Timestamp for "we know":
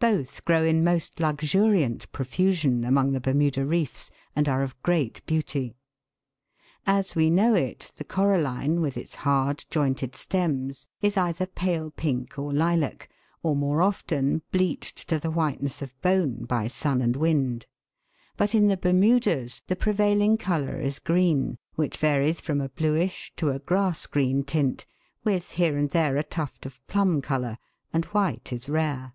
7.14-7.52